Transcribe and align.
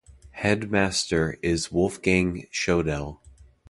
Headmaster 0.31 1.37
is 1.43 1.71
Wolfgang 1.71 2.47
Schoedel. 2.49 3.21